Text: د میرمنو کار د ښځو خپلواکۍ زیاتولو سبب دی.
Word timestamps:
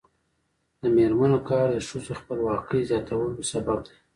د 0.81 0.83
میرمنو 0.95 1.39
کار 1.49 1.67
د 1.73 1.77
ښځو 1.87 2.13
خپلواکۍ 2.19 2.81
زیاتولو 2.89 3.47
سبب 3.51 3.79
دی. 3.87 3.95